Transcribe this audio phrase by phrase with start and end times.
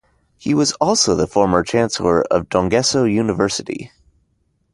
[0.39, 3.91] He was also the former Chancellor of Dongseo University.